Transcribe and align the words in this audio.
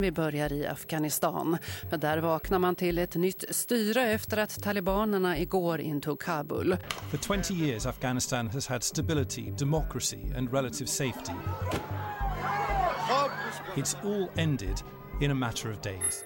Vi 0.00 0.12
börjar 0.12 0.52
i 0.52 0.66
Afghanistan. 0.66 1.58
Men 1.90 2.00
där 2.00 2.18
vaknar 2.18 2.58
man 2.58 2.74
till 2.74 2.98
ett 2.98 3.14
nytt 3.14 3.44
styre 3.50 4.02
efter 4.02 4.36
att 4.36 4.62
talibanerna 4.62 5.38
igår 5.38 5.80
intog 5.80 6.20
Kabul. 6.20 6.76
For 7.10 7.42
20 7.42 7.54
years 7.54 7.86
Afghanistan 7.86 8.48
has 8.48 8.66
had 8.66 8.82
stability, 8.82 9.50
democracy 9.50 10.18
and 10.36 10.52
relative 10.52 10.86
safety. 10.86 11.32
It's 13.76 13.96
all 14.02 14.28
ended 14.36 14.82
in 15.22 15.30
a 15.30 15.34
matter 15.34 15.72
of 15.72 15.80
days. 15.80 16.24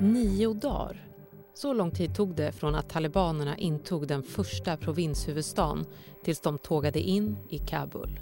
Nio 0.00 0.54
dagar. 0.54 1.06
Så 1.54 1.72
lång 1.72 1.90
tid 1.90 2.14
tog 2.14 2.36
det 2.36 2.52
från 2.52 2.74
att 2.74 2.88
talibanerna 2.88 3.56
intog 3.56 4.08
den 4.08 4.22
första 4.22 4.76
provinshuvudstaden 4.76 5.86
tills 6.24 6.40
de 6.40 6.58
tågade 6.58 7.00
in 7.00 7.36
i 7.48 7.58
Kabul. 7.58 8.20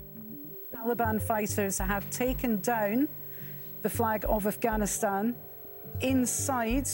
Taliban 0.72 1.20
fighters 1.20 1.78
have 1.78 2.06
taken 2.10 2.60
down 2.60 3.08
the 3.82 3.88
flag 3.88 4.24
of 4.28 4.46
Afghanistan 4.46 5.34
inside 6.00 6.86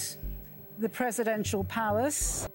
the 0.80 0.88
presidential 0.88 1.66
palace. 1.74 2.48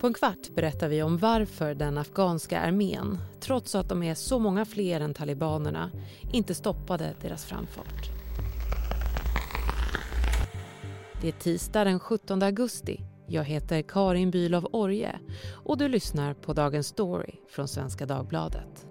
På 0.00 0.06
en 0.06 0.14
kvart 0.14 0.54
berättar 0.54 0.88
vi 0.88 1.02
om 1.02 1.18
varför 1.18 1.74
den 1.74 1.98
afghanska 1.98 2.60
armén, 2.60 3.18
trots 3.40 3.74
att 3.74 3.88
de 3.88 4.02
är 4.02 4.14
så 4.14 4.38
många 4.38 4.64
fler 4.64 5.00
än 5.00 5.14
talibanerna, 5.14 5.90
inte 6.32 6.54
stoppade 6.54 7.14
deras 7.20 7.44
framfart. 7.44 8.10
Det 11.20 11.28
är 11.28 11.32
tisdag 11.32 11.84
den 11.84 12.00
17 12.00 12.42
augusti. 12.42 13.00
Jag 13.26 13.44
heter 13.44 13.82
Karin 13.82 14.30
Bülow 14.30 14.68
Orje 14.72 15.18
och 15.52 15.78
du 15.78 15.88
lyssnar 15.88 16.34
på 16.34 16.52
Dagens 16.52 16.86
Story 16.86 17.34
från 17.50 17.68
Svenska 17.68 18.06
Dagbladet. 18.06 18.86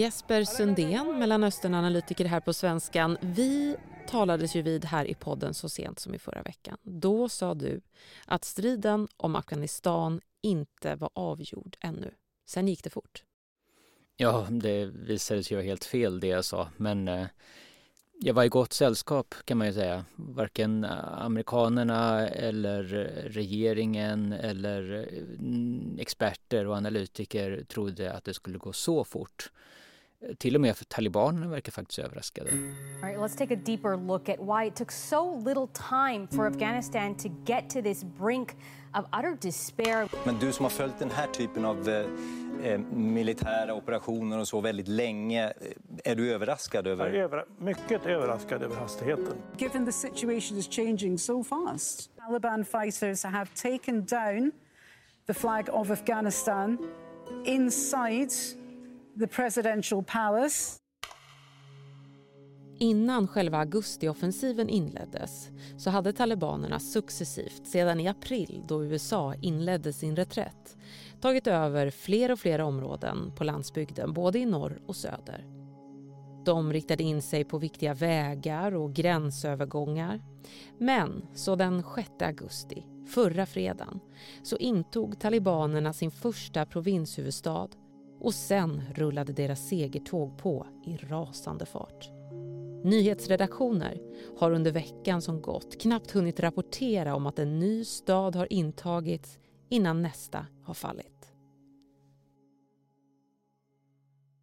Jesper 0.00 0.44
Sundén, 0.44 1.18
Mellanösternanalytiker 1.18 2.24
här 2.24 2.40
på 2.40 2.52
Svenskan. 2.52 3.18
Vi 3.20 3.76
talades 4.08 4.56
ju 4.56 4.62
vid 4.62 4.84
här 4.84 5.04
i 5.04 5.14
podden 5.14 5.54
så 5.54 5.68
sent 5.68 5.98
som 5.98 6.14
i 6.14 6.18
förra 6.18 6.42
veckan. 6.42 6.78
Då 6.82 7.28
sa 7.28 7.54
du 7.54 7.80
att 8.26 8.44
striden 8.44 9.08
om 9.16 9.36
Afghanistan 9.36 10.20
inte 10.42 10.94
var 10.94 11.10
avgjord 11.12 11.76
ännu. 11.80 12.10
Sen 12.46 12.68
gick 12.68 12.84
det 12.84 12.90
fort. 12.90 13.24
Ja, 14.16 14.46
det 14.50 14.84
visade 14.84 15.44
sig 15.44 15.56
ju 15.56 15.62
helt 15.62 15.84
fel 15.84 16.20
det 16.20 16.26
jag 16.26 16.44
sa, 16.44 16.68
men 16.76 17.08
eh, 17.08 17.26
jag 18.20 18.34
var 18.34 18.44
i 18.44 18.48
gott 18.48 18.72
sällskap 18.72 19.34
kan 19.44 19.58
man 19.58 19.66
ju 19.66 19.72
säga. 19.72 20.04
Varken 20.16 20.84
eh, 20.84 21.22
amerikanerna 21.22 22.28
eller 22.28 22.82
regeringen 23.24 24.32
eller 24.32 24.92
eh, 24.92 26.00
experter 26.00 26.66
och 26.66 26.76
analytiker 26.76 27.64
trodde 27.68 28.12
att 28.12 28.24
det 28.24 28.34
skulle 28.34 28.58
gå 28.58 28.72
så 28.72 29.04
fort. 29.04 29.50
Till 30.38 30.54
och 30.54 30.60
med 30.60 30.76
för 30.76 30.84
talibanerna 30.84 31.48
verkar 31.48 31.72
faktiskt 31.72 31.98
överraskade. 31.98 32.50
All 32.50 33.08
right, 33.08 33.18
let's 33.18 33.38
take 33.38 33.54
a 33.54 33.58
deeper 33.64 33.96
look 33.96 34.28
at 34.28 34.38
why 34.38 34.66
it 34.66 34.76
took 34.76 34.90
so 34.90 35.38
little 35.38 35.66
time 35.66 36.28
for 36.30 36.46
Afghanistan 36.46 37.14
to 37.14 37.28
get 37.46 37.70
to 37.70 37.82
this 37.82 38.04
brink 38.04 38.56
of 38.94 39.04
utter 39.06 39.36
despair. 39.40 40.08
Men 40.24 40.38
du 40.38 40.52
som 40.52 40.64
har 40.64 40.70
följt 40.70 40.98
den 40.98 41.10
här 41.10 41.26
typen 41.26 41.64
av 41.64 41.88
eh, 41.88 42.06
eh 42.64 42.80
militära 42.92 43.74
operationer 43.74 44.38
och 44.38 44.48
så 44.48 44.60
väldigt 44.60 44.88
länge, 44.88 45.46
eh, 45.46 46.12
är 46.12 46.16
du 46.16 46.32
överraskad 46.32 46.86
över? 46.86 47.06
Jag 47.06 47.16
är 47.16 47.20
över, 47.20 47.44
mycket 47.58 48.06
överraskad 48.06 48.62
över 48.62 48.76
hastigheten. 48.76 49.36
Given 49.58 49.86
the 49.86 49.92
situation 49.92 50.58
is 50.58 50.68
changing 50.68 51.18
so 51.18 51.44
fast, 51.44 52.10
Taliban 52.16 52.64
fighters 52.64 53.24
have 53.24 53.46
taken 53.54 54.04
down 54.04 54.52
the 55.26 55.34
flag 55.34 55.68
of 55.72 55.90
Afghanistan 55.90 56.78
inside 57.44 58.30
the 59.20 59.26
presidential 59.26 60.04
palace. 60.04 60.78
Innan 62.78 63.28
själva 63.28 63.58
augustioffensiven 63.58 64.68
inleddes 64.68 65.48
så 65.78 65.90
hade 65.90 66.12
talibanerna 66.12 66.80
successivt 66.80 67.66
sedan 67.66 68.00
i 68.00 68.08
april 68.08 68.64
då 68.68 68.84
USA 68.84 69.34
inledde 69.34 69.92
sin 69.92 70.16
reträtt 70.16 70.76
tagit 71.20 71.46
över 71.46 71.90
fler 71.90 72.32
och 72.32 72.38
fler 72.38 72.60
områden 72.60 73.32
på 73.36 73.44
landsbygden 73.44 74.12
både 74.12 74.38
i 74.38 74.46
norr 74.46 74.80
och 74.86 74.96
söder. 74.96 75.46
De 76.44 76.72
riktade 76.72 77.02
in 77.02 77.22
sig 77.22 77.44
på 77.44 77.58
viktiga 77.58 77.94
vägar 77.94 78.74
och 78.74 78.92
gränsövergångar. 78.92 80.20
Men 80.78 81.26
så 81.34 81.56
den 81.56 81.84
6 81.96 82.08
augusti, 82.22 82.86
förra 83.14 83.46
fredagen, 83.46 84.00
så 84.42 84.56
intog 84.56 85.20
talibanerna 85.20 85.92
sin 85.92 86.10
första 86.10 86.66
provinshuvudstad 86.66 87.68
och 88.20 88.34
sen 88.34 88.82
rullade 88.94 89.32
deras 89.32 89.68
segertåg 89.68 90.38
på 90.38 90.66
i 90.86 90.96
rasande 90.96 91.66
fart. 91.66 92.10
Nyhetsredaktioner 92.84 94.00
har 94.38 94.52
under 94.52 94.70
veckan 94.70 95.22
som 95.22 95.42
gått 95.42 95.80
knappt 95.80 96.10
hunnit 96.10 96.40
rapportera 96.40 97.14
om 97.14 97.26
att 97.26 97.38
en 97.38 97.58
ny 97.58 97.84
stad 97.84 98.36
har 98.36 98.52
intagits 98.52 99.38
innan 99.68 100.02
nästa 100.02 100.46
har 100.64 100.74
fallit. 100.74 101.20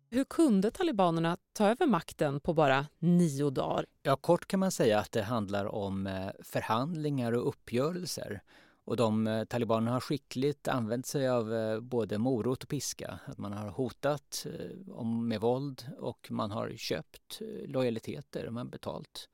Hur 0.10 0.24
kunde 0.24 0.72
talibanerna 0.72 1.38
ta 1.54 1.68
över 1.68 1.88
makten 1.88 2.40
på 2.40 2.54
bara 2.54 2.86
nio 3.00 3.50
dagar? 3.50 3.86
Ja, 4.04 4.16
kort 4.16 4.48
kan 4.48 4.60
man 4.60 4.72
säga 4.72 5.00
att 5.00 5.12
det 5.12 5.22
handlar 5.22 5.66
om 5.66 6.08
eh, 6.08 6.30
förhandlingar 6.40 7.32
och 7.32 7.48
uppgörelser 7.48 8.42
och 8.88 8.98
de 8.98 9.28
eh, 9.28 9.44
talibanerna 9.44 9.92
har 9.92 10.00
skickligt 10.00 10.68
använt 10.68 11.06
sig 11.06 11.30
av 11.30 11.54
eh, 11.54 11.80
både 11.80 12.18
morot 12.18 12.64
och 12.64 12.70
piska. 12.70 13.20
Att 13.26 13.38
man 13.38 13.54
har 13.54 13.70
hotat 13.70 14.46
eh, 14.46 15.06
med 15.06 15.42
våld 15.42 15.92
och 16.00 16.28
man 16.32 16.52
har 16.52 16.74
köpt 16.78 17.42
lojaliteter. 17.66 18.50
Man 18.50 18.66
har 18.66 18.72
betalt 18.72 19.30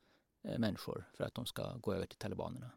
människor 0.58 1.08
för 1.14 1.24
att 1.24 1.34
de 1.34 1.46
ska 1.46 1.76
gå 1.76 1.94
över 1.94 2.06
till 2.06 2.18
talibanerna. 2.18 2.70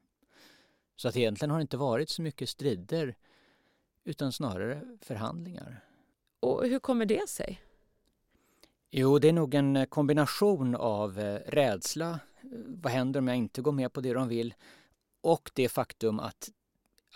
Så 0.95 1.07
att 1.07 1.17
egentligen 1.17 1.51
har 1.51 1.57
det 1.57 1.61
inte 1.61 1.77
varit 1.77 2.09
så 2.09 2.21
mycket 2.21 2.49
strider 2.49 3.15
utan 4.03 4.31
snarare 4.31 4.97
förhandlingar. 5.01 5.83
Och 6.39 6.65
hur 6.65 6.79
kommer 6.79 7.05
det 7.05 7.29
sig? 7.29 7.61
Jo, 8.91 9.19
det 9.19 9.29
är 9.29 9.33
nog 9.33 9.53
en 9.53 9.85
kombination 9.85 10.75
av 10.75 11.17
rädsla, 11.45 12.19
vad 12.67 12.91
händer 12.91 13.19
om 13.19 13.27
jag 13.27 13.37
inte 13.37 13.61
går 13.61 13.71
med 13.71 13.93
på 13.93 14.01
det 14.01 14.13
de 14.13 14.27
vill, 14.27 14.53
och 15.21 15.51
det 15.53 15.69
faktum 15.69 16.19
att 16.19 16.49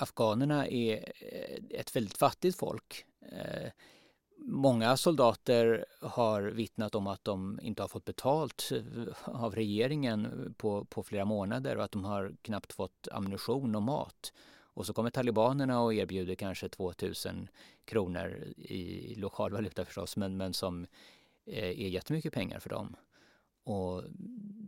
afghanerna 0.01 0.67
är 0.67 1.13
eh, 1.19 1.79
ett 1.79 1.95
väldigt 1.95 2.17
fattigt 2.17 2.57
folk. 2.57 3.05
Eh, 3.31 3.71
många 4.37 4.97
soldater 4.97 5.85
har 6.01 6.41
vittnat 6.41 6.95
om 6.95 7.07
att 7.07 7.23
de 7.23 7.59
inte 7.63 7.83
har 7.83 7.87
fått 7.87 8.05
betalt 8.05 8.71
eh, 8.71 9.13
av 9.23 9.55
regeringen 9.55 10.53
på, 10.57 10.85
på 10.85 11.03
flera 11.03 11.25
månader 11.25 11.77
och 11.77 11.83
att 11.83 11.91
de 11.91 12.05
har 12.05 12.35
knappt 12.41 12.73
fått 12.73 13.07
ammunition 13.11 13.75
och 13.75 13.81
mat. 13.81 14.33
Och 14.73 14.85
så 14.85 14.93
kommer 14.93 15.09
talibanerna 15.09 15.81
och 15.81 15.93
erbjuder 15.93 16.35
kanske 16.35 16.69
2000 16.69 17.47
kronor 17.85 18.53
i 18.57 19.15
lokal 19.15 19.51
valuta 19.51 19.85
förstås, 19.85 20.17
men, 20.17 20.37
men 20.37 20.53
som 20.53 20.87
är 21.45 21.71
jättemycket 21.71 22.33
pengar 22.33 22.59
för 22.59 22.69
dem. 22.69 22.95
Och 23.63 24.03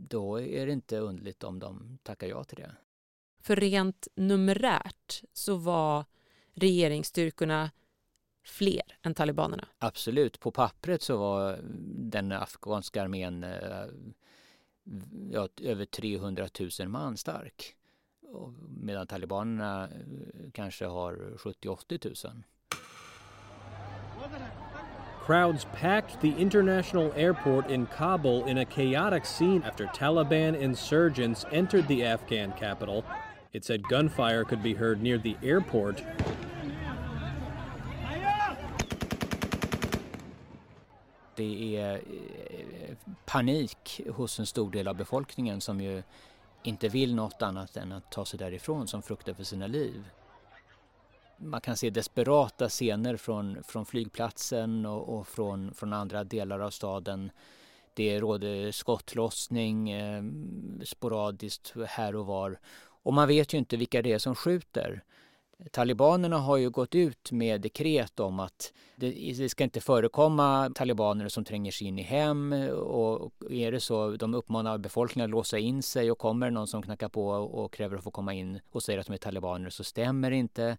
då 0.09 0.41
är 0.41 0.65
det 0.65 0.71
inte 0.71 0.97
underligt 0.97 1.44
om 1.44 1.59
de 1.59 1.97
tackar 2.03 2.27
ja 2.27 2.44
till 2.44 2.57
det. 2.57 2.75
För 3.44 3.56
rent 3.56 4.08
numerärt 4.16 5.24
så 5.34 5.56
var 5.56 6.06
regeringsstyrkorna 6.54 7.72
fler 8.44 8.81
än 9.02 9.14
talibanerna. 9.14 9.68
Absolut. 9.80 10.40
På 10.40 10.52
pappret 10.52 11.02
så 11.02 11.18
var 11.18 11.59
den 12.12 12.31
afghanska 12.31 13.04
armén 13.04 13.44
eh, 13.44 13.86
ja, 15.31 15.48
över 15.62 15.86
300 15.86 16.48
000 16.80 16.90
man 16.90 17.18
stark. 17.18 17.75
Medan 18.81 19.07
talibanerna 19.07 19.84
eh, 19.84 20.51
kanske 20.54 20.86
har 20.86 21.13
70-80 21.38 22.28
000. 22.28 22.44
Crowds 25.25 25.68
packed 25.81 26.22
the 26.22 26.42
international 26.42 27.12
airport 27.16 27.69
in 27.69 27.86
Kabul 27.86 28.48
in 28.48 28.57
a 28.57 28.66
chaotic 28.66 29.25
scene 29.25 29.63
after 29.63 29.86
Taliban 29.86 30.56
insurgents 30.56 31.46
entered 31.51 31.88
the 31.88 32.04
Afghan 32.04 32.51
capital 32.60 33.04
It 33.53 33.65
said 33.65 33.83
gunfire 33.88 34.44
could 34.44 34.63
be 34.63 34.73
heard 34.73 35.01
near 35.01 35.17
the 35.17 35.35
airport. 35.44 36.03
Det 41.35 41.77
är 41.77 41.94
eh, 41.94 42.95
panik 43.25 44.01
hos 44.09 44.39
en 44.39 44.45
stor 44.45 44.71
del 44.71 44.88
av 44.88 44.95
befolkningen 44.95 45.61
som 45.61 45.81
ju 45.81 46.03
inte 46.63 46.89
vill 46.89 47.15
något 47.15 47.41
annat 47.41 47.77
än 47.77 47.91
att 47.91 48.11
ta 48.11 48.25
sig 48.25 48.39
därifrån 48.39 48.88
som 48.88 49.01
fruktar 49.01 49.33
för 49.33 49.44
sina 49.44 49.67
liv. 49.67 50.09
Man 51.38 51.61
kan 51.61 51.77
se 51.77 51.89
desperata 51.89 52.69
scener 52.69 53.17
från, 53.17 53.63
från 53.63 53.85
flygplatsen 53.85 54.85
och, 54.85 55.19
och 55.19 55.27
från, 55.27 55.73
från 55.73 55.94
andra 55.94 56.23
delar 56.23 56.59
av 56.59 56.69
staden 56.69 57.31
Det 57.94 58.19
råder 58.19 58.71
skottlossning 58.71 59.89
eh, 59.91 60.23
sporadiskt 60.83 61.73
här 61.88 62.15
och 62.15 62.25
var. 62.25 62.59
Och 63.03 63.13
man 63.13 63.27
vet 63.27 63.53
ju 63.53 63.57
inte 63.57 63.77
vilka 63.77 64.01
det 64.01 64.11
är 64.11 64.19
som 64.19 64.35
skjuter. 64.35 65.03
Talibanerna 65.71 66.38
har 66.38 66.57
ju 66.57 66.69
gått 66.69 66.95
ut 66.95 67.31
med 67.31 67.61
dekret 67.61 68.19
om 68.19 68.39
att 68.39 68.73
det, 68.95 69.50
ska 69.50 69.63
inte 69.63 69.81
förekomma 69.81 70.71
talibaner 70.75 71.29
som 71.29 71.44
tränger 71.44 71.71
sig 71.71 71.88
in 71.88 72.00
i 72.00 72.01
hem 72.01 72.53
och 72.71 73.33
är 73.50 73.71
det 73.71 73.79
så, 73.79 74.11
de 74.11 74.33
uppmanar 74.33 74.77
befolkningen 74.77 75.29
att 75.29 75.31
låsa 75.31 75.59
in 75.59 75.83
sig 75.83 76.11
och 76.11 76.17
kommer 76.17 76.51
någon 76.51 76.67
som 76.67 76.81
knackar 76.81 77.09
på 77.09 77.27
och 77.29 77.73
kräver 77.73 77.97
att 77.97 78.03
få 78.03 78.11
komma 78.11 78.33
in 78.33 78.59
och 78.71 78.83
säger 78.83 79.00
att 79.00 79.07
de 79.07 79.13
är 79.13 79.17
talibaner 79.17 79.69
så 79.69 79.83
stämmer 79.83 80.29
det 80.31 80.35
inte. 80.35 80.77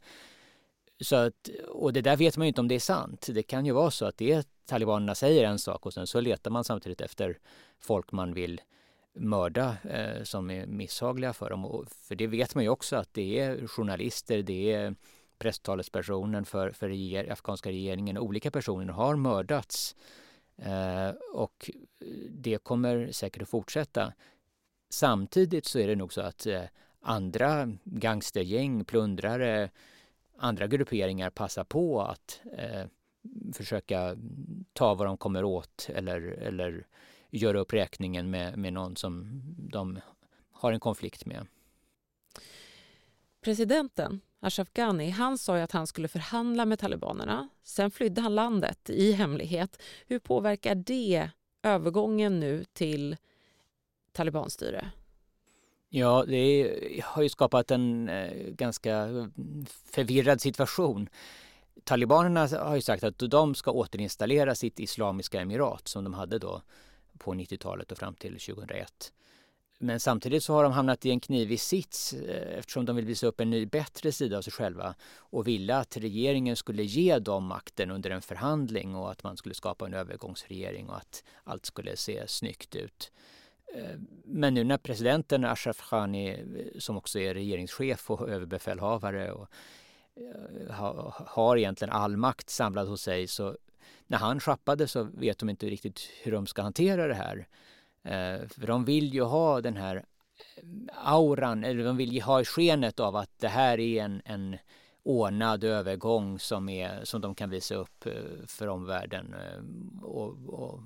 Så 1.01 1.17
att, 1.17 1.51
och 1.69 1.93
det 1.93 2.01
där 2.01 2.17
vet 2.17 2.37
man 2.37 2.47
ju 2.47 2.49
inte 2.49 2.61
om 2.61 2.69
det 2.69 2.75
är 2.75 2.81
sant. 2.81 3.27
Det 3.31 3.43
kan 3.43 3.67
ju 3.67 3.73
vara 3.73 3.91
så 3.91 4.05
att 4.05 4.17
det 4.17 4.33
är 4.33 4.45
talibanerna 4.67 5.15
säger 5.15 5.45
en 5.45 5.59
sak 5.59 5.87
och 5.87 5.95
sen 5.95 6.07
så 6.07 6.21
letar 6.21 6.51
man 6.51 6.65
samtidigt 6.65 7.01
efter 7.01 7.39
folk 7.81 8.13
man 8.13 8.35
vill 8.35 8.61
mörda 9.15 9.77
eh, 9.91 10.23
som 10.23 10.51
är 10.51 10.67
misshagliga 10.67 11.33
för 11.33 11.51
dem. 11.51 11.65
Och 11.65 11.89
för 11.89 12.15
det 12.15 12.27
vet 12.27 12.55
man 12.55 12.65
ju 12.65 12.71
också 12.71 12.97
att 12.97 13.15
det 13.15 13.41
är 13.41 13.67
journalister, 13.67 14.43
det 14.43 14.73
är 14.73 14.95
presstalespersonen 15.39 16.45
för, 16.45 16.71
för 16.71 16.89
reger, 16.89 17.33
afghanska 17.33 17.71
regeringen. 17.71 18.19
Olika 18.19 18.51
personer 18.51 18.93
har 18.93 19.17
mördats 19.17 19.97
eh, 20.57 21.11
och 21.33 21.71
det 22.31 22.59
kommer 22.59 23.13
säkert 23.13 23.43
att 23.43 23.49
fortsätta. 23.49 24.13
Samtidigt 24.91 25.67
så 25.67 25.79
är 25.79 25.87
det 25.87 25.97
nog 25.97 26.13
så 26.13 26.21
att 26.21 26.47
eh, 26.47 26.63
andra 27.01 27.73
gangstergäng, 27.85 28.85
plundrare, 28.85 29.71
andra 30.39 30.67
grupperingar 30.67 31.31
passar 31.31 31.65
på 31.65 32.03
att 32.03 32.41
eh, 32.59 32.87
försöka 33.53 34.17
ta 34.73 34.95
vad 34.95 35.07
de 35.07 35.17
kommer 35.17 35.45
åt 35.45 35.89
eller, 35.95 36.21
eller 36.21 36.87
göra 37.35 37.59
upp 37.59 37.73
räkningen 37.73 38.31
med, 38.31 38.59
med 38.59 38.73
någon 38.73 38.97
som 38.97 39.43
de 39.57 40.01
har 40.53 40.73
en 40.73 40.81
konflikt 40.81 41.27
med. 41.27 41.47
Presidenten 43.41 44.21
Ashraf 44.41 44.69
Ghani 44.75 45.11
han 45.11 45.39
sa 45.39 45.57
att 45.59 45.73
han 45.73 45.87
skulle 45.87 46.09
förhandla 46.09 46.65
med 46.65 46.79
talibanerna. 46.79 47.49
Sen 47.63 47.91
flydde 47.91 48.21
han 48.21 48.35
landet 48.35 48.91
i 48.91 49.13
hemlighet. 49.13 49.83
Hur 50.07 50.19
påverkar 50.19 50.75
det 50.75 51.31
övergången 51.63 52.41
nu 52.41 52.65
till 52.73 53.17
talibanstyre? 54.13 54.91
Ja, 55.89 56.25
det 56.29 57.01
har 57.05 57.23
ju 57.23 57.29
skapat 57.29 57.71
en 57.71 58.09
eh, 58.09 58.33
ganska 58.51 59.09
förvirrad 59.85 60.41
situation. 60.41 61.09
Talibanerna 61.85 62.47
har 62.47 62.75
ju 62.75 62.83
sagt 62.83 63.05
att 63.05 63.19
de 63.19 63.55
ska 63.55 63.71
återinstallera 63.71 64.55
sitt 64.55 64.81
islamiska 64.81 65.41
emirat 65.41 65.89
som 65.89 66.05
de 66.05 66.15
hade 66.15 66.39
då 66.39 66.63
på 67.19 67.35
90-talet 67.35 67.93
och 67.93 67.99
fram 67.99 68.15
till 68.15 68.39
2001. 68.39 69.13
Men 69.79 70.01
samtidigt 70.01 70.45
så 70.45 70.55
har 70.55 70.63
de 70.63 70.73
hamnat 70.73 71.07
i 71.07 71.11
en 71.11 71.21
knivig 71.21 71.61
sits 71.61 72.13
eh, 72.13 72.59
eftersom 72.59 72.85
de 72.85 72.97
vill 72.97 73.05
visa 73.05 73.27
upp 73.27 73.41
en 73.41 73.51
ny 73.51 73.67
bättre 73.67 74.13
sida 74.13 74.39
av 74.39 74.43
sig 74.43 74.53
själva 74.53 74.95
och 75.17 75.47
ville 75.49 75.77
att 75.77 75.97
regeringen 75.97 76.57
skulle 76.57 76.83
ge 76.83 77.19
dem 77.19 77.47
makten 77.47 77.91
under 77.91 78.11
en 78.11 78.23
förhandling 78.23 78.95
och 78.95 79.11
att 79.11 79.23
man 79.23 79.37
skulle 79.37 79.55
skapa 79.55 79.87
en 79.87 79.95
övergångsregering 79.95 80.89
och 80.89 80.97
att 80.97 81.25
allt 81.45 81.67
skulle 81.67 81.97
se 81.97 82.29
snyggt 82.29 82.77
ut. 82.77 83.13
Eh, 83.75 83.99
men 84.25 84.55
nu 84.55 84.65
när 84.65 84.79
presidenten 84.79 85.45
Ashraf 85.45 85.91
Ghani, 85.91 86.31
eh, 86.31 86.79
som 86.79 86.97
också 86.97 87.19
är 87.19 87.35
regeringschef 87.35 88.11
och 88.11 88.29
överbefälhavare 88.29 89.33
och 89.33 89.49
har 91.27 91.57
egentligen 91.57 91.93
all 91.93 92.17
makt 92.17 92.51
samlad 92.51 92.89
hos 92.89 93.03
sig 93.03 93.27
så 93.27 93.57
när 94.07 94.19
han 94.19 94.41
schappade 94.41 94.89
så 94.89 95.03
vet 95.03 95.39
de 95.39 95.51
inte 95.51 95.67
riktigt 95.67 96.01
hur 96.23 96.33
de 96.33 96.47
ska 96.47 96.63
hantera 96.63 97.07
det 97.07 97.15
här. 97.15 97.47
Eh, 98.03 98.49
för 98.49 98.67
de 98.67 98.85
vill 98.85 99.15
ju 99.15 99.23
ha 99.23 99.61
den 99.61 99.77
här 99.77 99.97
eh, 99.97 100.03
auran, 100.95 101.65
eller 101.65 101.85
de 101.85 101.97
vill 101.97 102.13
ju 102.13 102.21
ha 102.21 102.45
skenet 102.45 103.01
av 103.01 103.17
att 103.17 103.39
det 103.39 103.49
här 103.49 103.81
är 103.81 104.03
en, 104.03 104.23
en 104.25 104.57
ordnad 105.03 105.65
övergång 105.65 106.39
som, 106.39 106.69
är, 106.69 107.05
som 107.05 107.21
de 107.21 107.35
kan 107.35 107.51
visa 107.51 107.75
upp 107.75 108.07
eh, 108.07 108.13
för 108.47 108.67
omvärlden 108.67 109.35
och, 110.03 110.49
och, 110.49 110.81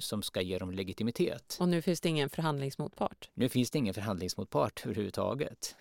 som 0.00 0.22
ska 0.22 0.40
ge 0.40 0.58
dem 0.58 0.70
legitimitet. 0.70 1.56
Och 1.60 1.68
nu 1.68 1.82
finns 1.82 2.00
det 2.00 2.08
ingen 2.08 2.28
förhandlingsmotpart? 2.28 3.30
Nu 3.34 3.48
finns 3.48 3.70
det 3.70 3.78
ingen 3.78 3.94
förhandlingsmotpart 3.94 4.82
överhuvudtaget. 4.84 5.76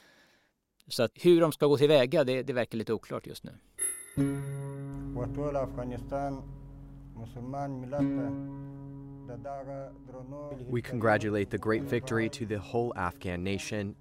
Så 0.87 1.03
att 1.03 1.11
hur 1.15 1.41
de 1.41 1.51
ska 1.51 1.67
gå 1.67 1.77
tillväga, 1.77 2.23
det, 2.23 2.43
det 2.43 2.53
verkar 2.53 2.77
lite 2.77 2.93
oklart 2.93 3.27
just 3.27 3.43
nu. 3.43 3.51
We 10.67 10.81
congratulate 10.81 11.51
the 11.51 11.59
great 11.59 11.83
victory 11.83 12.27
to 12.29 12.45
the 12.45 12.57
whole 12.57 12.93
Afghan 12.95 13.43
nation. 13.43 13.95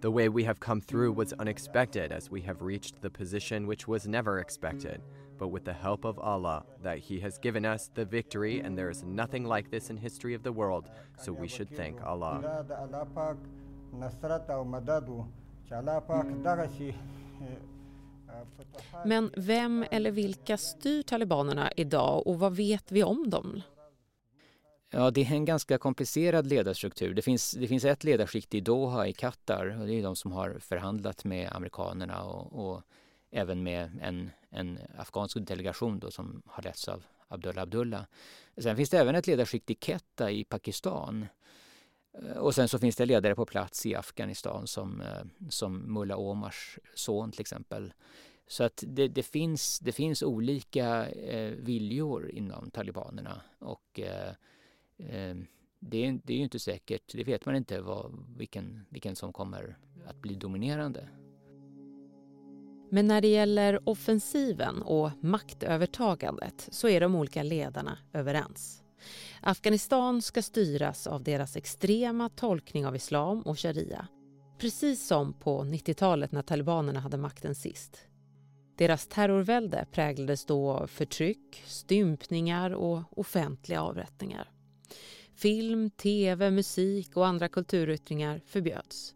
The 0.00 0.10
way 0.10 0.28
we 0.28 0.44
have 0.44 0.60
come 0.60 0.82
through 0.82 1.12
was 1.12 1.32
unexpected 1.32 2.12
as 2.12 2.30
we 2.30 2.42
have 2.42 2.60
reached 2.60 3.00
the 3.00 3.08
position 3.08 3.66
which 3.66 3.88
was 3.88 4.06
never 4.06 4.38
expected, 4.38 5.00
but 5.38 5.48
with 5.48 5.64
the 5.64 5.72
help 5.72 6.04
of 6.04 6.18
Allah, 6.18 6.64
that 6.82 6.98
He 6.98 7.20
has 7.20 7.38
given 7.38 7.64
us 7.64 7.90
the 7.94 8.04
victory, 8.04 8.60
and 8.60 8.76
there 8.76 8.90
is 8.90 9.02
nothing 9.02 9.44
like 9.44 9.70
this 9.70 9.88
in 9.88 9.96
history 9.96 10.34
of 10.34 10.42
the 10.42 10.52
world, 10.52 10.90
so 11.16 11.32
we 11.32 11.48
should 11.48 11.70
thank 11.74 12.04
Allah. 12.04 12.66
Men 19.04 19.32
vem 19.36 19.84
eller 19.90 20.10
vilka 20.10 20.56
styr 20.56 21.02
talibanerna 21.02 21.72
idag 21.76 22.26
och 22.26 22.38
vad 22.38 22.56
vet 22.56 22.92
vi 22.92 23.02
om 23.02 23.30
dem? 23.30 23.62
Ja, 24.90 25.10
det 25.10 25.20
är 25.20 25.32
en 25.32 25.44
ganska 25.44 25.78
komplicerad 25.78 26.46
ledarstruktur. 26.46 27.14
Det 27.14 27.22
finns, 27.22 27.50
det 27.50 27.68
finns 27.68 27.84
ett 27.84 28.04
ledarskikt 28.04 28.54
i 28.54 28.60
Doha 28.60 29.06
i 29.06 29.12
Qatar 29.12 29.80
och 29.80 29.86
det 29.86 29.94
är 29.94 30.02
de 30.02 30.16
som 30.16 30.32
har 30.32 30.58
förhandlat 30.60 31.24
med 31.24 31.52
amerikanerna 31.52 32.22
och, 32.22 32.68
och 32.68 32.82
även 33.30 33.62
med 33.62 33.98
en, 34.02 34.30
en 34.50 34.78
afghansk 34.96 35.36
delegation 35.40 35.98
då, 35.98 36.10
som 36.10 36.42
har 36.46 36.62
letts 36.62 36.88
av 36.88 37.02
Abdullah 37.28 37.62
Abdullah. 37.62 38.04
Sen 38.56 38.76
finns 38.76 38.90
det 38.90 38.98
även 38.98 39.14
ett 39.14 39.26
ledarskikt 39.26 39.70
i 39.70 39.74
Quetta 39.74 40.30
i 40.30 40.44
Pakistan. 40.44 41.26
Eh, 42.22 42.36
och 42.36 42.54
sen 42.54 42.68
så 42.68 42.78
finns 42.78 42.96
det 42.96 43.06
ledare 43.06 43.34
på 43.34 43.46
plats 43.46 43.86
i 43.86 43.94
Afghanistan 43.94 44.66
som, 44.66 45.00
eh, 45.00 45.48
som 45.48 45.92
Mullah 45.92 46.18
Omars 46.18 46.78
son 46.94 47.32
till 47.32 47.40
exempel. 47.40 47.92
Så 48.46 48.64
att 48.64 48.84
det, 48.86 49.08
det, 49.08 49.22
finns, 49.22 49.78
det 49.78 49.92
finns 49.92 50.22
olika 50.22 51.08
eh, 51.08 51.50
viljor 51.50 52.30
inom 52.30 52.70
talibanerna 52.70 53.42
och 53.58 54.00
eh, 54.00 54.28
eh, 54.98 55.36
det, 55.80 56.06
är, 56.06 56.20
det 56.24 56.32
är 56.32 56.36
ju 56.36 56.42
inte 56.42 56.58
säkert, 56.58 57.12
det 57.12 57.24
vet 57.24 57.46
man 57.46 57.56
inte 57.56 57.80
vad, 57.80 58.24
vilken, 58.36 58.84
vilken 58.88 59.16
som 59.16 59.32
kommer 59.32 59.78
att 60.06 60.22
bli 60.22 60.34
dominerande. 60.34 61.08
Men 62.90 63.06
när 63.06 63.20
det 63.20 63.28
gäller 63.28 63.88
offensiven 63.88 64.82
och 64.82 65.10
maktövertagandet 65.20 66.68
så 66.72 66.88
är 66.88 67.00
de 67.00 67.14
olika 67.14 67.42
ledarna 67.42 67.98
överens. 68.12 68.82
Afghanistan 69.40 70.22
ska 70.22 70.42
styras 70.42 71.06
av 71.06 71.22
deras 71.22 71.56
extrema 71.56 72.28
tolkning 72.28 72.86
av 72.86 72.96
islam 72.96 73.42
och 73.42 73.58
sharia. 73.58 74.08
Precis 74.58 75.06
som 75.06 75.32
på 75.32 75.64
90-talet 75.64 76.32
när 76.32 76.42
talibanerna 76.42 77.00
hade 77.00 77.16
makten 77.16 77.54
sist. 77.54 78.06
Deras 78.76 79.06
terrorvälde 79.06 79.86
präglades 79.92 80.46
då 80.46 80.70
av 80.70 80.86
förtryck, 80.86 81.62
stympningar 81.66 82.70
och 82.70 83.18
offentliga 83.18 83.82
avrättningar. 83.82 84.50
Film, 85.34 85.90
tv, 85.90 86.50
musik 86.50 87.16
och 87.16 87.26
andra 87.26 87.48
kulturyttringar 87.48 88.40
förbjöds. 88.46 89.14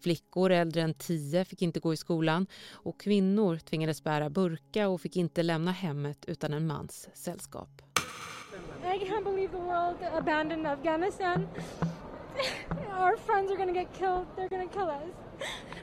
Flickor 0.00 0.50
äldre 0.50 0.82
än 0.82 0.94
tio 0.94 1.44
fick 1.44 1.62
inte 1.62 1.80
gå 1.80 1.92
i 1.92 1.96
skolan 1.96 2.46
och 2.70 3.00
kvinnor 3.00 3.56
tvingades 3.58 4.04
bära 4.04 4.30
burka 4.30 4.88
och 4.88 5.00
fick 5.00 5.16
inte 5.16 5.42
lämna 5.42 5.72
hemmet 5.72 6.24
utan 6.24 6.52
en 6.52 6.66
mans 6.66 7.08
sällskap. 7.14 7.89
I 8.90 8.98
can't 8.98 9.24
believe 9.24 9.52
the 9.52 9.58
world 9.58 9.96
abandoned 10.16 10.66
Afghanistan. 10.66 11.48
Our 12.98 13.16
friends 13.16 13.52
are 13.52 13.56
gonna 13.56 13.72
get 13.72 13.92
killed. 13.98 14.26
They're 14.36 14.48
gonna 14.48 14.66
kill 14.66 14.90
us. 14.90 15.10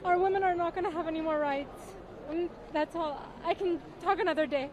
Our 0.04 0.18
women 0.18 0.42
are 0.42 0.54
not 0.54 0.74
gonna 0.74 0.90
have 0.90 1.08
any 1.08 1.22
more 1.22 1.38
rights. 1.38 1.96
And 2.30 2.50
that's 2.72 2.96
all. 2.96 3.16
I 3.50 3.54
can 3.54 3.80
talk 4.04 4.20
another 4.20 4.46
day. 4.46 4.70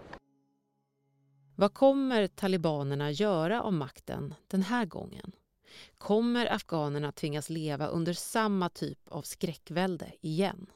Vad 1.55 1.73
kommer 1.73 2.27
talibanerna 2.27 3.11
göra 3.11 3.61
av 3.61 3.73
makten 3.73 4.35
den 4.47 4.63
här 4.63 4.85
gången? 4.85 5.31
Kommer 5.97 6.45
afghanerna 6.45 7.11
tvingas 7.11 7.49
leva 7.49 7.87
under 7.87 8.13
samma 8.13 8.69
typ 8.69 8.99
av 9.07 9.21
skräckvälde 9.21 10.11
igen? 10.21 10.67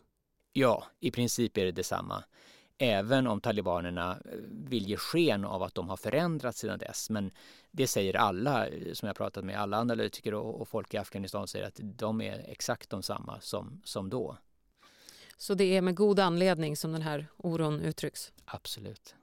Ja, 0.53 0.83
i 0.99 1.11
princip 1.11 1.57
är 1.57 1.65
det 1.65 1.71
detsamma. 1.71 2.23
Även 2.81 3.27
om 3.27 3.41
talibanerna 3.41 4.11
eh, 4.25 4.37
vill 4.49 4.87
ge 4.87 4.97
sken 4.97 5.45
av 5.45 5.63
att 5.63 5.75
de 5.75 5.89
har 5.89 5.97
förändrats 5.97 6.59
sedan 6.59 6.79
dess. 6.79 7.09
Men 7.09 7.31
det 7.71 7.87
säger 7.87 8.15
alla 8.15 8.67
eh, 8.67 8.93
som 8.93 9.07
jag 9.07 9.15
pratat 9.15 9.45
med, 9.45 9.59
alla 9.59 9.79
analytiker 9.79 10.33
och, 10.33 10.67
folk 10.67 10.93
i 10.93 10.97
Afghanistan 10.97 11.47
säger 11.47 11.67
att 11.67 11.79
de 11.83 12.21
är 12.21 12.45
exakt 12.47 12.89
de 12.89 13.03
samma 13.03 13.41
som, 13.41 13.81
som 13.85 14.09
då. 14.09 14.37
Så 15.37 15.53
det 15.53 15.77
är 15.77 15.81
med 15.81 15.95
god 15.95 16.19
anledning 16.19 16.75
som 16.75 16.91
den 16.91 17.01
här 17.01 17.27
oron 17.37 17.81
uttrycks? 17.81 18.31
Absolut. 18.45 19.15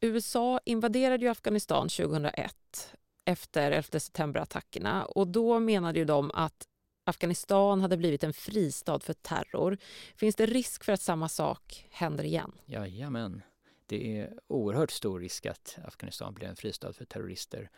USA 0.00 0.60
invaderade 0.64 1.24
ju 1.24 1.30
Afghanistan 1.30 1.88
2001. 1.88 2.94
efter 3.24 3.70
11 3.72 3.82
september-attackerna 4.00 5.04
och 5.04 5.28
då 5.28 5.58
menade 5.58 5.98
ju 5.98 6.04
de 6.04 6.30
att 6.34 6.68
Afghanistan 7.04 7.80
hade 7.80 7.96
blivit 7.96 8.24
en 8.24 8.32
fristad 8.32 9.00
för 9.00 9.12
terror. 9.12 9.78
Finns 10.16 10.36
det 10.36 10.46
risk 10.46 10.84
för 10.84 10.92
att 10.92 11.00
samma 11.00 11.28
sak 11.28 11.86
händer 11.90 12.24
igen? 12.24 12.52
Jajamän. 12.66 13.42
Det 13.86 14.18
är 14.18 14.38
oerhört 14.46 14.90
stor 14.90 15.20
risk 15.20 15.46
att 15.46 15.78
Afghanistan 15.84 16.34
blir 16.34 16.48
en 16.48 16.56
fristad 16.56 16.92
för 16.92 17.04
terrorister. 17.04 17.70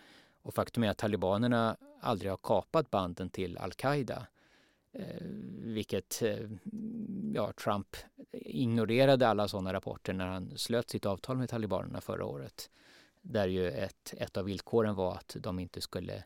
Och 0.42 0.54
faktum 0.54 0.84
är 0.84 0.90
att 0.90 0.98
talibanerna 0.98 1.76
aldrig 2.00 2.32
har 2.32 2.36
kapat 2.36 2.90
banden 2.90 3.30
till 3.30 3.58
al-Qaida. 3.58 4.26
Eh, 4.92 5.26
vilket 5.62 6.22
eh, 6.22 6.38
ja, 7.34 7.52
Trump 7.52 7.96
ignorerade 8.32 9.28
alla 9.28 9.48
sådana 9.48 9.72
rapporter 9.72 10.12
när 10.12 10.26
han 10.26 10.58
slöt 10.58 10.90
sitt 10.90 11.06
avtal 11.06 11.36
med 11.36 11.48
talibanerna 11.48 12.00
förra 12.00 12.24
året. 12.24 12.70
Där 13.22 13.48
ju 13.48 13.70
ett, 13.70 14.14
ett 14.16 14.36
av 14.36 14.44
villkoren 14.44 14.94
var 14.94 15.14
att 15.14 15.36
de 15.40 15.58
inte 15.58 15.80
skulle 15.80 16.24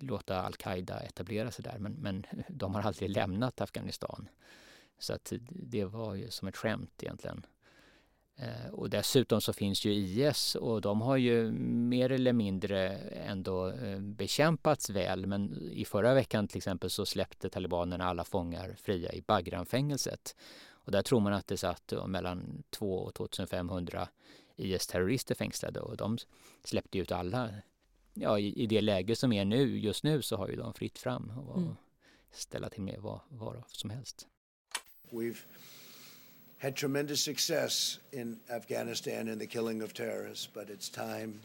låta 0.00 0.42
al-Qaida 0.42 1.00
etablera 1.00 1.50
sig 1.50 1.62
där. 1.62 1.78
Men, 1.78 1.92
men 1.92 2.26
de 2.48 2.74
har 2.74 2.82
aldrig 2.82 3.10
lämnat 3.10 3.60
Afghanistan. 3.60 4.28
Så 4.98 5.12
att 5.12 5.32
det 5.48 5.84
var 5.84 6.14
ju 6.14 6.30
som 6.30 6.48
ett 6.48 6.56
skämt 6.56 7.02
egentligen. 7.02 7.46
Eh, 8.38 8.70
och 8.72 8.90
dessutom 8.90 9.40
så 9.40 9.52
finns 9.52 9.84
ju 9.84 9.94
IS 9.94 10.54
och 10.54 10.80
de 10.80 11.00
har 11.00 11.16
ju 11.16 11.52
mer 11.52 12.12
eller 12.12 12.32
mindre 12.32 12.88
ändå 13.08 13.68
eh, 13.68 13.98
bekämpats 13.98 14.90
väl. 14.90 15.26
Men 15.26 15.70
i 15.72 15.84
förra 15.84 16.14
veckan 16.14 16.48
till 16.48 16.56
exempel 16.56 16.90
så 16.90 17.06
släppte 17.06 17.48
talibanerna 17.48 18.04
alla 18.04 18.24
fångar 18.24 18.76
fria 18.78 19.12
i 19.12 19.22
Bagram-fängelset. 19.22 20.36
Och 20.68 20.92
där 20.92 21.02
tror 21.02 21.20
man 21.20 21.32
att 21.32 21.46
det 21.46 21.56
satt 21.56 21.92
eh, 21.92 22.06
mellan 22.06 22.62
2 22.70 22.98
och 22.98 23.14
2500 23.14 24.08
IS-terrorister 24.56 25.34
fängslade 25.34 25.80
och 25.80 25.96
de 25.96 26.18
släppte 26.64 26.98
ut 26.98 27.12
alla. 27.12 27.50
Ja, 28.18 28.38
i, 28.38 28.62
i, 28.62 28.66
det 28.66 28.80
läge 28.80 29.16
som 29.16 29.32
är 29.32 29.44
nu, 29.44 29.78
just 29.78 30.04
nu 30.04 30.22
så 30.22 30.36
har 30.36 30.48
ju 30.48 30.56
de 30.56 30.74
fritt 30.74 30.98
fram 30.98 31.30
och 31.48 31.58
mm. 31.58 31.76
ställa 32.32 32.68
till 32.68 32.82
med 32.82 32.98
vad, 33.00 33.20
vad 33.28 33.64
som 33.68 33.90
helst. 33.90 34.26
We've 35.10 35.44
had 36.58 36.76
tremendous 36.76 37.20
success 37.20 38.00
in 38.12 38.40
Afghanistan 38.48 39.28
in 39.28 39.38
the 39.38 39.46
killing 39.46 39.82
of 39.82 39.92
terrorists, 39.92 40.48
but 40.54 40.70
it's 40.70 40.88
time, 40.88 41.40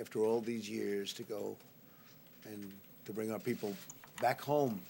after 0.00 0.20
all 0.20 0.44
these 0.44 0.70
years, 0.70 1.14
to 1.14 1.22
go 1.22 1.56
and 2.44 2.72
to 3.06 3.12
bring 3.12 3.32
our 3.32 3.38
people 3.38 3.74
back 4.20 4.40
home. 4.40 4.80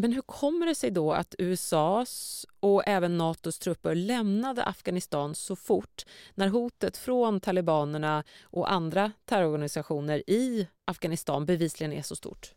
Men 0.00 0.12
hur 0.12 0.22
kommer 0.22 0.66
det 0.66 0.74
sig 0.74 0.90
då 0.90 1.12
att 1.12 1.34
USAs 1.38 2.46
och 2.60 2.82
även 2.86 3.18
Natos 3.18 3.58
trupper 3.58 3.94
lämnade 3.94 4.64
Afghanistan 4.64 5.34
så 5.34 5.56
fort 5.56 6.04
när 6.34 6.48
hotet 6.48 6.96
från 6.96 7.40
talibanerna 7.40 8.24
och 8.42 8.72
andra 8.72 9.12
terrororganisationer 9.24 10.30
i 10.30 10.68
Afghanistan 10.84 11.46
bevisligen 11.46 11.92
är 11.92 12.02
så 12.02 12.16
stort? 12.16 12.54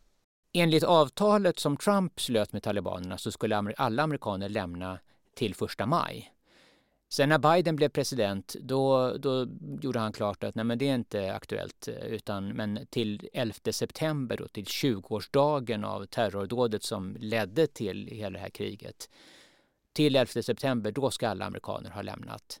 Enligt 0.52 0.84
avtalet 0.84 1.58
som 1.58 1.76
Trump 1.76 2.20
slöt 2.20 2.52
med 2.52 2.62
talibanerna 2.62 3.18
så 3.18 3.32
skulle 3.32 3.74
alla 3.76 4.02
amerikaner 4.02 4.48
lämna 4.48 4.98
till 5.34 5.54
första 5.54 5.86
maj. 5.86 6.32
Sen 7.12 7.28
när 7.28 7.38
Biden 7.38 7.76
blev 7.76 7.88
president 7.88 8.56
då, 8.60 9.12
då 9.18 9.46
gjorde 9.80 9.98
han 9.98 10.12
klart 10.12 10.44
att 10.44 10.54
nej, 10.54 10.64
men 10.64 10.78
det 10.78 10.88
är 10.88 10.94
inte 10.94 11.34
aktuellt 11.34 11.88
eh, 11.88 12.06
utan 12.06 12.48
men 12.48 12.86
till 12.90 13.28
11 13.32 13.54
september 13.72 14.36
då, 14.36 14.48
till 14.48 14.64
20-årsdagen 14.64 15.84
av 15.84 16.06
terrordådet 16.06 16.82
som 16.82 17.16
ledde 17.20 17.66
till 17.66 18.08
hela 18.12 18.30
det 18.30 18.38
här 18.38 18.50
kriget. 18.50 19.10
Till 19.92 20.16
11 20.16 20.42
september 20.42 20.92
då 20.92 21.10
ska 21.10 21.28
alla 21.28 21.44
amerikaner 21.44 21.90
ha 21.90 22.02
lämnat. 22.02 22.60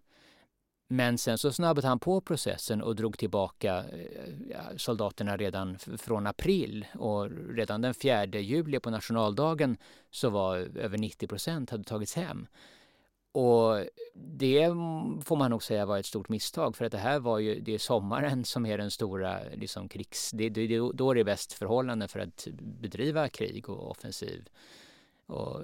Men 0.88 1.18
sen 1.18 1.38
så 1.38 1.52
snabbade 1.52 1.88
han 1.88 1.98
på 1.98 2.20
processen 2.20 2.82
och 2.82 2.96
drog 2.96 3.18
tillbaka 3.18 3.76
eh, 3.76 4.76
soldaterna 4.76 5.36
redan 5.36 5.78
från 5.78 6.26
april 6.26 6.86
och 6.94 7.30
redan 7.56 7.80
den 7.80 7.94
4 7.94 8.26
juli 8.26 8.80
på 8.80 8.90
nationaldagen 8.90 9.76
så 10.10 10.30
var 10.30 10.56
över 10.56 10.98
90 10.98 11.26
procent 11.26 11.70
hade 11.70 11.84
tagits 11.84 12.14
hem. 12.14 12.46
Och 13.32 13.86
det 14.14 14.68
får 15.24 15.36
man 15.36 15.50
nog 15.50 15.62
säga 15.62 15.86
var 15.86 15.98
ett 15.98 16.06
stort 16.06 16.28
misstag 16.28 16.76
för 16.76 16.84
att 16.84 16.92
det 16.92 16.98
här 16.98 17.20
var 17.20 17.38
ju, 17.38 17.60
det 17.60 17.74
är 17.74 17.78
sommaren 17.78 18.44
som 18.44 18.66
är 18.66 18.78
den 18.78 18.90
stora 18.90 19.38
liksom, 19.54 19.88
krigs... 19.88 20.30
Det, 20.30 20.48
det, 20.48 20.78
då 20.94 21.10
är 21.10 21.14
det 21.14 21.24
bäst 21.24 21.52
förhållanden 21.52 22.08
för 22.08 22.20
att 22.20 22.46
bedriva 22.60 23.28
krig 23.28 23.68
och 23.68 23.90
offensiv. 23.90 24.48
Och 25.26 25.60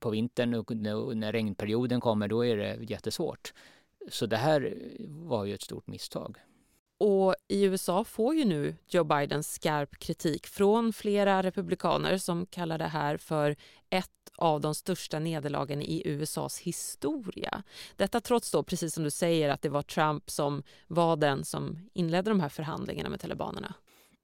på 0.00 0.10
vintern 0.10 0.54
och 0.54 0.76
när 0.76 1.32
regnperioden 1.32 2.00
kommer 2.00 2.28
då 2.28 2.44
är 2.44 2.56
det 2.56 2.78
jättesvårt. 2.80 3.52
Så 4.08 4.26
det 4.26 4.36
här 4.36 4.74
var 4.98 5.44
ju 5.44 5.54
ett 5.54 5.62
stort 5.62 5.86
misstag. 5.86 6.38
Och 7.00 7.34
i 7.48 7.64
USA 7.64 8.04
får 8.04 8.34
ju 8.34 8.44
nu 8.44 8.74
Joe 8.88 9.04
Biden 9.04 9.42
skarp 9.42 9.98
kritik 9.98 10.46
från 10.46 10.92
flera 10.92 11.42
republikaner 11.42 12.18
som 12.18 12.46
kallar 12.46 12.78
det 12.78 12.86
här 12.86 13.16
för 13.16 13.56
ett 13.90 14.10
av 14.36 14.60
de 14.60 14.74
största 14.74 15.18
nederlagen 15.18 15.82
i 15.82 16.02
USAs 16.04 16.58
historia. 16.58 17.62
Detta 17.96 18.20
trots 18.20 18.50
då, 18.50 18.62
precis 18.62 18.94
som 18.94 19.04
du 19.04 19.10
säger, 19.10 19.48
att 19.48 19.62
det 19.62 19.68
var 19.68 19.82
Trump 19.82 20.30
som 20.30 20.62
var 20.86 21.16
den 21.16 21.44
som 21.44 21.78
inledde 21.92 22.30
de 22.30 22.40
här 22.40 22.48
förhandlingarna 22.48 23.08
med 23.08 23.20
talibanerna. 23.20 23.74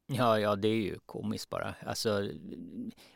Ja, 0.06 0.38
ja, 0.38 0.56
det 0.56 0.68
är 0.68 0.76
ju 0.76 0.98
komiskt 1.06 1.50
bara. 1.50 1.74
Alltså, 1.86 2.28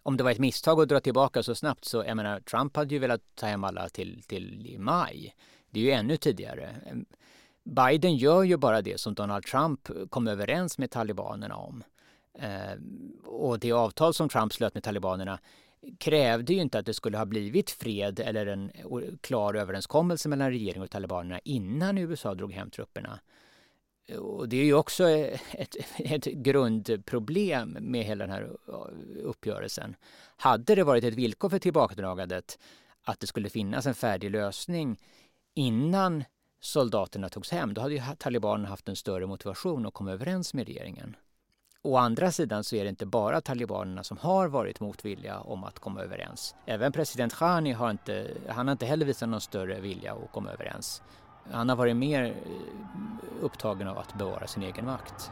om 0.03 0.17
det 0.17 0.25
var 0.25 0.31
ett 0.31 0.39
misstag 0.39 0.81
att 0.81 0.89
dra 0.89 1.01
tillbaka 1.01 1.43
så 1.43 1.55
snabbt 1.55 1.85
så, 1.85 2.05
jag 2.07 2.17
menar, 2.17 2.41
Trump 2.41 2.77
hade 2.77 2.95
ju 2.95 2.99
velat 2.99 3.23
ta 3.35 3.47
hem 3.47 3.65
alla 3.65 3.89
till, 3.89 4.23
till 4.23 4.77
maj. 4.79 5.35
Det 5.71 5.81
är 5.81 5.85
ju 5.85 5.91
ännu 5.91 6.17
tidigare. 6.17 6.77
Biden 7.65 8.17
gör 8.17 8.43
ju 8.43 8.57
bara 8.57 8.83
det 8.83 9.01
som 9.01 9.15
Donald 9.15 9.45
Trump 9.45 9.91
eh, 9.91 10.07
kom 10.07 10.27
överens 10.27 10.79
med 10.79 10.91
talibanerna 10.91 11.57
om. 11.57 11.85
Eh, 12.39 12.73
och 13.25 13.59
det 13.59 13.73
avtal 13.73 14.15
som 14.15 14.29
Trump 14.29 14.53
slöt 14.53 14.75
med 14.75 14.83
talibanerna 14.83 15.39
krävde 15.99 16.53
ju 16.53 16.61
inte 16.61 16.79
att 16.79 16.87
det 16.87 16.95
skulle 16.95 17.19
ha 17.19 17.25
blivit 17.25 17.71
fred 17.71 18.21
eller 18.21 18.47
en 18.47 18.71
klar 19.21 19.55
överenskommelse 19.55 20.29
mellan 20.29 20.51
regeringen 20.51 20.83
och 20.83 20.91
talibanerna 20.91 21.41
innan 21.45 21.99
USA 21.99 22.35
drog 22.35 22.53
hem 22.53 22.71
trupperna. 22.71 23.21
Och 24.19 24.49
det 24.49 24.57
är 24.57 24.65
ju 24.65 24.75
också 24.75 25.09
eh, 25.09 25.41
ett, 25.53 25.77
ett 25.99 26.25
grundproblem 26.25 27.77
med 27.81 28.05
hela 28.05 28.27
den 28.27 28.35
här 28.35 28.51
eh, 28.69 28.75
uppgörelsen. 29.23 29.97
Hade 30.37 30.75
det 30.75 30.85
varit 30.85 31.05
ett 31.05 31.15
villkor 31.15 31.49
för 31.49 31.59
tillbakadragandet 31.59 32.59
att 33.03 33.21
det 33.21 33.27
skulle 33.27 33.51
finnas 33.51 33.87
en 33.87 33.95
färdig 33.95 34.31
lösning 34.31 34.97
innan 35.55 36.25
soldaterna 36.61 37.29
togs 37.29 37.51
hem, 37.51 37.75
då 37.75 37.81
hade 37.81 37.95
ju 37.95 38.03
talibanerna 38.19 38.69
haft 38.69 38.89
en 38.89 38.97
större 38.97 39.27
motivation 39.27 39.87
att 39.87 39.95
komma 39.95 40.13
överens 40.13 40.55
med 40.55 40.67
regeringen. 40.67 41.17
Å 41.83 41.97
andra 41.97 42.33
sidan 42.33 42.65
så 42.65 42.77
är 42.77 42.85
det 42.85 42.91
inte 42.91 43.07
bara 43.07 43.41
talibanerna 43.41 44.05
som 44.05 44.19
har 44.19 44.49
varit 44.49 44.81
motvilliga 44.81 45.41
om 45.41 45.65
att 45.65 45.79
komma 45.79 46.01
överens. 46.01 46.55
Även 46.67 46.93
president 46.93 47.35
Khani 47.35 47.73
har 47.73 47.91
inte, 47.91 48.31
han 48.49 48.69
har 48.69 48.73
inte 48.73 48.87
heller 48.87 49.07
visat 49.07 49.29
någon 49.29 49.41
större 49.41 49.81
vilja 49.81 50.13
att 50.15 50.33
komma 50.33 50.51
överens. 50.51 51.03
Han 51.53 51.69
har 51.69 51.77
varit 51.77 51.97
mer 51.97 52.25
eh, 52.25 52.35
upptagen 53.41 53.89
av 53.89 53.99
att 53.99 54.19
bevara 54.19 54.47
sin 54.47 54.63
egen 54.63 54.85
makt. 54.85 55.31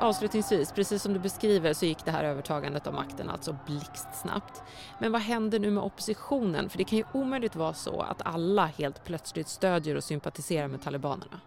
Avslutningsvis, 0.00 0.72
precis 0.72 1.02
som 1.02 1.12
du 1.12 1.18
beskriver 1.18 1.72
så 1.72 1.86
gick 1.86 2.04
det 2.04 2.10
här 2.10 2.24
övertagandet 2.24 2.86
av 2.86 2.94
makten 2.94 3.30
alltså 3.30 3.58
blixtsnabbt. 3.66 4.62
Men 5.00 5.12
vad 5.12 5.20
händer 5.20 5.58
nu 5.58 5.70
med 5.70 5.82
oppositionen? 5.82 6.70
För 6.70 6.78
det 6.78 6.84
kan 6.84 6.98
ju 6.98 7.04
omöjligt 7.12 7.56
vara 7.56 7.74
så 7.74 8.00
att 8.00 8.22
alla 8.22 8.66
helt 8.66 9.04
plötsligt 9.04 9.48
stödjer 9.48 9.96
och 9.96 10.04
sympatiserar 10.04 10.68
med 10.68 10.82
talibanerna. 10.82 11.40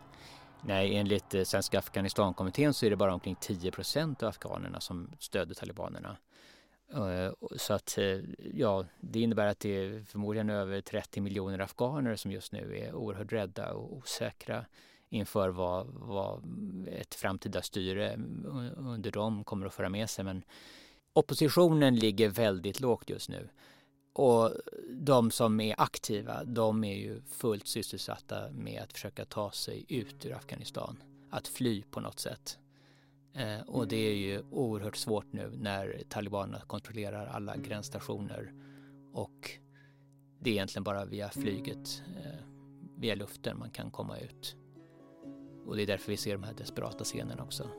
Nej, 0.62 0.96
enligt 0.96 1.36
eh, 1.36 1.44
Svenska 1.44 1.80
Afghanistankommittén 1.80 2.74
så 2.74 2.86
är 2.86 2.90
det 2.90 2.96
bara 2.96 3.14
omkring 3.14 3.36
10 3.36 3.72
procent 3.72 4.24
av 4.24 4.30
afghanerna 4.30 4.80
som 4.80 5.12
stöder 5.20 5.56
talibanerna. 5.56 6.18
Eh, 6.94 7.32
så 7.56 7.74
att, 7.74 7.98
eh, 7.98 8.20
ja, 8.54 8.86
det 9.00 9.20
innebär 9.20 9.48
att 9.48 9.60
det 9.60 9.70
är 9.70 10.04
förmodligen 10.04 10.50
över 10.50 10.82
30 10.82 11.22
miljoner 11.22 11.60
afghaner 11.60 12.16
som 12.16 12.32
just 12.32 12.52
nu 12.52 12.78
är 12.78 12.96
oerhört 12.96 13.32
rädda 13.32 13.74
och 13.74 13.98
osäkra 13.98 14.66
inför 15.10 15.50
vad, 15.50 15.88
vad 15.88 16.44
ett 16.88 17.16
framtida 17.16 17.62
styre 17.62 18.16
under 18.78 19.12
dem 19.12 19.44
kommer 19.44 19.66
att 19.66 19.74
föra 19.74 19.90
med 19.90 20.10
sig. 20.10 20.26
Men 20.26 20.44
oppositionen 21.14 21.96
ligger 21.96 22.30
väldigt 22.30 22.80
lågt 22.80 23.10
just 23.10 23.30
nu. 23.30 23.50
Och 24.14 24.54
de 24.92 25.32
som 25.32 25.60
är 25.60 25.76
aktiva, 25.82 26.44
de 26.44 26.84
är 26.84 26.96
ju 26.96 27.22
fullt 27.22 27.68
sysselsatta 27.68 28.52
med 28.52 28.82
att 28.82 28.94
försöka 28.94 29.26
ta 29.26 29.52
sig 29.52 29.86
ut 29.90 30.26
ur 30.26 30.34
Afghanistan. 30.34 31.04
Att 31.30 31.48
fly 31.48 31.84
på 31.84 32.00
något 32.00 32.20
sätt. 32.20 32.58
Eh, 33.34 33.62
och 33.68 33.88
det 33.88 33.98
är 33.98 34.16
ju 34.16 34.42
oerhört 34.52 34.96
svårt 34.96 35.34
nu 35.34 35.52
när 35.58 36.04
talibanerna 36.10 36.62
kontrollerar 36.68 37.28
alla 37.28 37.58
gränsstationer. 37.58 38.54
Och 39.14 39.52
det 40.40 40.50
är 40.50 40.54
egentligen 40.54 40.84
bara 40.84 41.06
via 41.06 41.30
flyget, 41.30 42.04
eh, 42.24 42.40
via 42.98 43.16
luften 43.16 43.60
man 43.60 43.70
kan 43.70 43.92
komma 43.92 44.18
ut. 44.18 44.56
Och 45.68 45.76
det 45.76 45.82
är 45.82 45.88
därför 45.88 46.12
vi 46.12 46.18
ser 46.18 46.34
de 46.34 46.44
här 46.44 46.54
desperata 46.54 47.04
scenerna 47.04 47.44
också. 47.44 47.70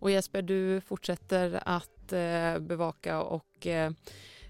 Och 0.00 0.10
Jesper, 0.10 0.42
du 0.42 0.80
fortsätter 0.80 1.62
att 1.66 2.12
eh, 2.12 2.58
bevaka 2.58 3.22
och 3.22 3.66
eh, 3.66 3.92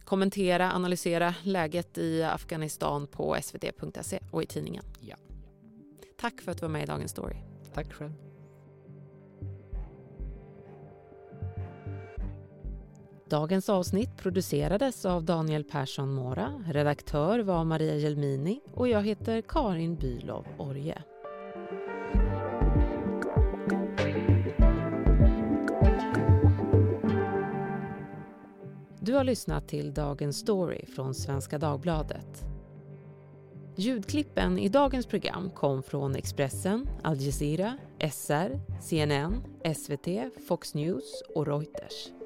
kommentera, 0.04 0.72
analysera 0.72 1.34
läget 1.42 1.98
i 1.98 2.22
Afghanistan 2.22 3.06
på 3.06 3.36
svd.se 3.42 4.18
och 4.30 4.42
i 4.42 4.46
tidningen. 4.46 4.84
Ja. 5.00 5.16
Tack 6.18 6.40
för 6.40 6.52
att 6.52 6.58
du 6.58 6.62
var 6.62 6.72
med 6.72 6.82
i 6.82 6.86
Dagens 6.86 7.10
Story. 7.10 7.36
Tack 7.74 7.92
själv. 7.92 8.27
Dagens 13.30 13.68
avsnitt 13.68 14.16
producerades 14.16 15.04
av 15.04 15.24
Daniel 15.24 15.64
Persson 15.64 16.14
Mora, 16.14 16.64
redaktör 16.66 17.38
var 17.38 17.64
Maria 17.64 17.94
Jelmini 17.94 18.60
och 18.74 18.88
jag 18.88 19.02
heter 19.02 19.42
Karin 19.42 19.96
Bylov 19.96 20.46
Orje. 20.58 21.02
Du 29.00 29.14
har 29.14 29.24
lyssnat 29.24 29.68
till 29.68 29.94
Dagens 29.94 30.38
Story 30.38 30.86
från 30.86 31.14
Svenska 31.14 31.58
Dagbladet. 31.58 32.44
Ljudklippen 33.76 34.58
i 34.58 34.68
dagens 34.68 35.06
program 35.06 35.50
kom 35.50 35.82
från 35.82 36.16
Expressen, 36.16 36.88
Al 37.02 37.20
Jazeera, 37.20 37.78
SR, 38.12 38.60
CNN, 38.80 39.42
SVT, 39.74 40.08
Fox 40.48 40.74
News 40.74 41.22
och 41.34 41.46
Reuters. 41.46 42.17